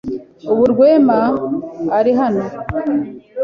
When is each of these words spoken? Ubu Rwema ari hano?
Ubu 0.51 0.63
Rwema 0.71 1.19
ari 1.97 2.11
hano? 2.19 2.45